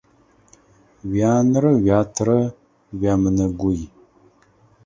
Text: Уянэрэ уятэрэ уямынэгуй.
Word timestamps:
Уянэрэ 1.07 1.71
уятэрэ 1.79 2.39
уямынэгуй. 2.99 3.79